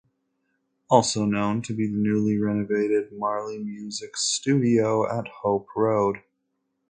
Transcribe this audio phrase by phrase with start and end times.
[0.89, 6.23] Also known to be the newly renovated Marley Music Studio at Hope Road.